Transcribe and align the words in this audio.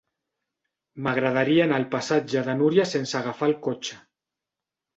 M'agradaria 1.07 1.67
anar 1.67 1.77
al 1.81 1.85
passatge 1.97 2.43
de 2.49 2.57
Núria 2.63 2.89
sense 2.95 3.21
agafar 3.23 3.53
el 3.53 3.57
cotxe. 3.69 4.03